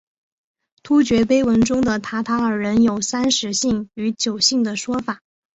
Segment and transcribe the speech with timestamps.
[0.81, 5.21] 突厥碑文中的塔塔尔人有三十姓与九姓的说法。